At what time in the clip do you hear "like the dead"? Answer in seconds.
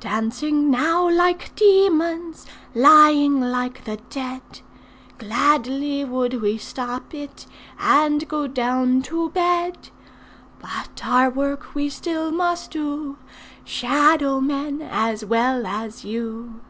3.40-4.42